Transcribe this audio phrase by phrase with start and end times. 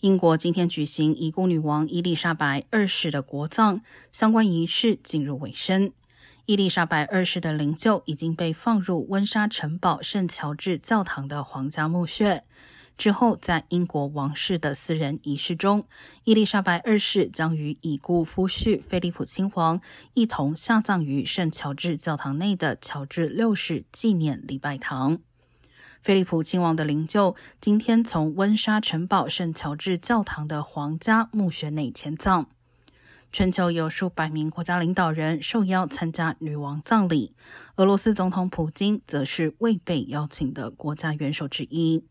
[0.00, 3.80] 英国今天举行已故女王伊丽莎白二世的国葬，
[4.12, 5.90] 相关仪式进入尾声。
[6.44, 12.44] 伊丽莎白二世的灵柩已经被放入温莎城堡圣乔治教堂的皇家墓穴。
[12.98, 15.86] 之后，在英国王室的私人仪式中，
[16.24, 19.80] 伊丽莎白二世将与已故夫婿菲利普亲王
[20.12, 25.18] 一同下葬于圣乔治教堂内的乔治六世纪念礼拜堂。
[26.06, 32.46] 菲利普亲王的灵柩今天从温莎城堡圣乔治教堂的皇家墓穴内迁葬。
[33.32, 37.34] 全球有数百名国家领导人受邀参加女王葬礼，
[37.74, 42.04] 俄罗斯总统普京则是未被邀请的国家元首之一。